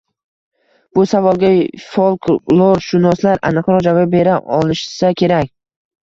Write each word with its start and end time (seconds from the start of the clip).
Bu 0.97 1.01
savolga 1.09 1.49
folklorshunoslar 1.83 3.41
aniqroq 3.49 3.83
javob 3.89 4.09
bera 4.15 4.39
olishsa 4.61 5.13
kerak 5.21 5.53